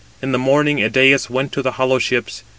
In 0.19 0.31
the 0.31 0.39
morning 0.39 0.77
Idæus 0.79 1.29
went 1.29 1.51
to 1.51 1.61
the 1.61 1.73
hollow 1.73 1.99
ships. 1.99 2.41